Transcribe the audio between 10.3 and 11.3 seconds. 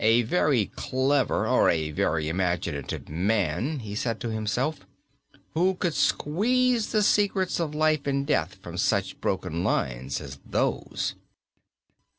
those!"